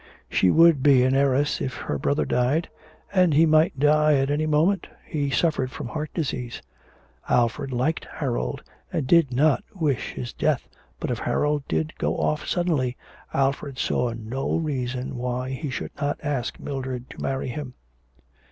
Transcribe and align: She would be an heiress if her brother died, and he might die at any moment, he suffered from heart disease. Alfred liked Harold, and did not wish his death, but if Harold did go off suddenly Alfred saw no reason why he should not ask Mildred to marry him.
She 0.31 0.49
would 0.49 0.81
be 0.81 1.03
an 1.03 1.13
heiress 1.15 1.61
if 1.61 1.75
her 1.75 1.99
brother 1.99 2.25
died, 2.25 2.67
and 3.13 3.35
he 3.35 3.45
might 3.45 3.77
die 3.77 4.15
at 4.15 4.31
any 4.31 4.47
moment, 4.47 4.87
he 5.05 5.29
suffered 5.29 5.69
from 5.69 5.89
heart 5.89 6.09
disease. 6.11 6.59
Alfred 7.29 7.71
liked 7.71 8.05
Harold, 8.11 8.63
and 8.91 9.05
did 9.05 9.31
not 9.31 9.63
wish 9.75 10.13
his 10.13 10.33
death, 10.33 10.67
but 10.99 11.11
if 11.11 11.19
Harold 11.19 11.67
did 11.67 11.95
go 11.99 12.17
off 12.17 12.47
suddenly 12.47 12.97
Alfred 13.31 13.77
saw 13.77 14.11
no 14.17 14.55
reason 14.55 15.17
why 15.17 15.51
he 15.51 15.69
should 15.69 15.91
not 16.01 16.19
ask 16.23 16.59
Mildred 16.59 17.07
to 17.11 17.21
marry 17.21 17.49
him. 17.49 17.75